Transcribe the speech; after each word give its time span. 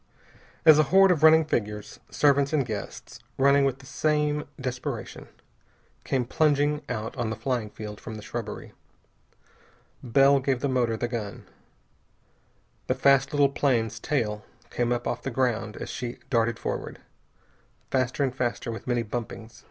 As 0.65 0.79
a 0.79 0.83
horde 0.89 1.11
of 1.11 1.21
running 1.21 1.45
figures, 1.45 1.99
servants 2.09 2.53
and 2.53 2.65
guests, 2.65 3.19
running 3.37 3.65
with 3.65 3.77
the 3.77 3.85
same 3.85 4.45
desperation, 4.59 5.27
came 6.03 6.25
plunging 6.25 6.81
out 6.89 7.15
on 7.17 7.29
the 7.29 7.35
flying 7.35 7.69
field 7.69 8.01
from 8.01 8.15
the 8.15 8.23
shrubbery. 8.23 8.71
Bell 10.01 10.39
gave 10.39 10.59
the 10.61 10.67
motor 10.67 10.97
the 10.97 11.07
gun. 11.07 11.45
The 12.87 12.95
fast 12.95 13.31
little 13.31 13.49
plane's 13.49 13.99
tail 13.99 14.43
came 14.71 14.91
up 14.91 15.05
off 15.07 15.21
the 15.21 15.29
ground 15.29 15.77
as 15.77 15.91
she 15.91 16.17
darted 16.31 16.57
forward. 16.57 16.97
Faster 17.91 18.23
and 18.23 18.33
faster, 18.35 18.71
with 18.71 18.87
many 18.87 19.03
bumpings. 19.03 19.59